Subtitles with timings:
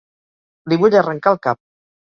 [0.73, 1.65] Li vull arrencar el cap.